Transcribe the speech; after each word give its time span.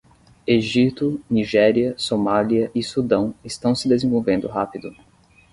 Egito, 0.47 1.21
Nigéria, 1.29 1.93
Somália 1.95 2.71
e 2.73 2.81
Sudão 2.81 3.35
estão 3.45 3.75
se 3.75 3.87
desenvolvendo 3.87 4.47
rápido 4.47 4.95